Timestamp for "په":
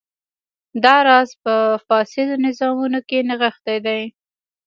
1.43-1.55